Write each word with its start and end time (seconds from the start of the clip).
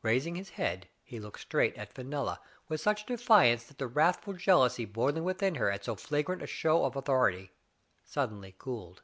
Raising 0.00 0.36
his 0.36 0.48
head, 0.48 0.88
he 1.02 1.20
looked 1.20 1.38
straight 1.40 1.76
at 1.76 1.92
Fenella 1.92 2.40
with 2.66 2.80
such 2.80 3.04
defiance 3.04 3.62
that 3.64 3.76
the 3.76 3.86
wrathful 3.86 4.32
jealousy, 4.32 4.86
boiling 4.86 5.22
within 5.22 5.56
her 5.56 5.70
at 5.70 5.84
so 5.84 5.94
flagrant 5.94 6.40
a 6.40 6.46
show 6.46 6.86
of 6.86 6.96
author 6.96 7.28
ity, 7.28 7.52
suddenly 8.02 8.54
cooled. 8.56 9.02